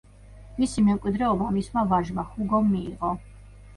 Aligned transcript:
მისი 0.61 0.83
მემკვიდრეობა 0.87 1.49
მისმა 1.57 1.85
ვაჟმა, 1.93 2.25
ჰუგომ 2.33 2.73
მიიღო. 2.75 3.13